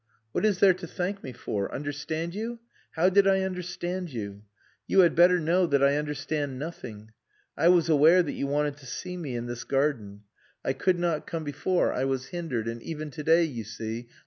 [0.31, 1.71] "What is there to thank me for?
[1.71, 2.59] Understand you?...
[2.93, 4.41] How did I understand you?...
[4.87, 7.11] You had better know that I understand nothing.
[7.55, 10.23] I was aware that you wanted to see me in this garden.
[10.65, 11.93] I could not come before.
[11.93, 12.67] I was hindered.
[12.67, 14.07] And even to day, you see...